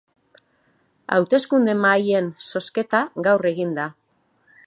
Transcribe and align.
Hauteskunde-mahaien 1.17 2.31
zozketa 2.47 3.05
gaur 3.29 3.47
egin 3.53 3.79
da. 3.81 3.89